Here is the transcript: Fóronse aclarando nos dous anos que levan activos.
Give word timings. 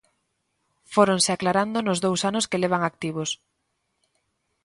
Fóronse 0.93 1.29
aclarando 1.33 1.77
nos 1.81 2.01
dous 2.05 2.21
anos 2.29 2.45
que 2.49 2.61
levan 2.63 2.81
activos. 2.91 3.29